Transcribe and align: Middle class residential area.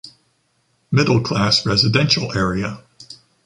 Middle 0.89 1.21
class 1.21 1.63
residential 1.63 2.35
area. 2.35 2.81